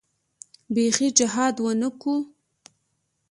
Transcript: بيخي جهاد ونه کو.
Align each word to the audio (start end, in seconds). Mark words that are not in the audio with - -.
بيخي 0.73 1.07
جهاد 1.17 1.55
ونه 1.65 1.89
کو. 2.01 2.15